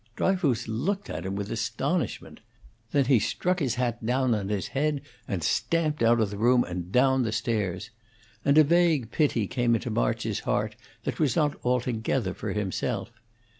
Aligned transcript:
Dryfoos 0.15 0.67
looked 0.67 1.11
at 1.11 1.27
him 1.27 1.35
with 1.35 1.51
astonishment; 1.51 2.39
then 2.91 3.05
he 3.05 3.19
struck 3.19 3.59
his 3.59 3.75
hat 3.75 4.03
down 4.03 4.33
on 4.33 4.49
his 4.49 4.69
head, 4.69 5.01
and 5.27 5.43
stamped 5.43 6.01
out 6.01 6.19
of 6.19 6.31
the 6.31 6.39
room 6.39 6.63
and 6.63 6.91
down 6.91 7.21
the 7.21 7.31
stairs; 7.31 7.91
and 8.43 8.57
a 8.57 8.63
vague 8.63 9.11
pity 9.11 9.45
came 9.45 9.75
into 9.75 9.91
March's 9.91 10.39
heart 10.39 10.75
that 11.03 11.19
was 11.19 11.35
not 11.35 11.55
altogether 11.63 12.33
for 12.33 12.51
himself. 12.53 13.11